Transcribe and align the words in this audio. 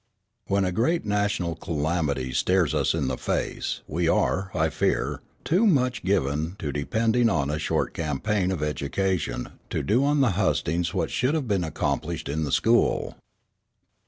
When 0.47 0.65
a 0.65 0.71
great 0.71 1.05
national 1.05 1.53
calamity 1.55 2.31
stares 2.33 2.73
us 2.73 2.95
in 2.95 3.07
the 3.07 3.19
face, 3.19 3.81
we 3.87 4.07
are, 4.09 4.49
I 4.51 4.69
fear, 4.69 5.21
too 5.43 5.67
much 5.67 6.03
given 6.03 6.55
to 6.57 6.71
depending 6.71 7.29
on 7.29 7.51
a 7.51 7.59
short 7.59 7.93
"campaign 7.93 8.49
of 8.49 8.63
education" 8.63 9.49
to 9.69 9.83
do 9.83 10.03
on 10.03 10.21
the 10.21 10.31
hustings 10.31 10.95
what 10.95 11.11
should 11.11 11.35
have 11.35 11.47
been 11.47 11.63
accomplished 11.63 12.29
in 12.29 12.45
the 12.45 12.51
school. 12.51 13.15